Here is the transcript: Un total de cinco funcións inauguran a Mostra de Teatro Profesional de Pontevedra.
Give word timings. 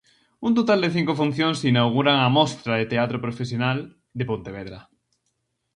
Un 0.47 0.53
total 0.59 0.79
de 0.83 0.89
cinco 0.95 1.13
funcións 1.21 1.59
inauguran 1.71 2.17
a 2.21 2.33
Mostra 2.37 2.73
de 2.77 2.89
Teatro 2.93 3.17
Profesional 3.25 3.77
de 4.17 4.27
Pontevedra. 4.31 4.79